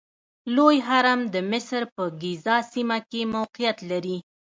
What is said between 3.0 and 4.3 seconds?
کې موقعیت لري.